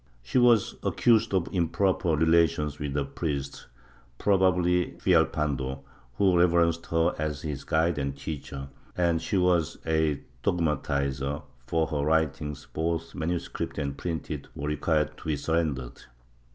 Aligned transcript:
She 0.23 0.39
was 0.39 0.77
accused 0.81 1.31
of 1.31 1.47
improper 1.51 2.15
relations 2.15 2.79
with 2.79 2.97
a 2.97 3.05
priest— 3.05 3.67
probably 4.25 4.93
Villal 4.97 5.25
pando— 5.31 5.83
who 6.15 6.35
reverenced 6.39 6.87
her 6.87 7.13
as 7.19 7.43
his 7.43 7.63
giude 7.63 7.99
and 7.99 8.17
teacher, 8.17 8.69
and 8.97 9.21
she 9.21 9.37
was 9.37 9.77
a 9.85 10.23
dogmatizer, 10.43 11.43
for 11.67 11.85
her 11.85 12.01
writings, 12.03 12.65
both 12.73 13.13
MS. 13.13 13.47
and 13.77 13.95
printed, 13.95 14.47
were 14.55 14.69
required 14.69 15.17
to 15.17 15.25
be 15.27 15.35
surrendered. 15.37 16.01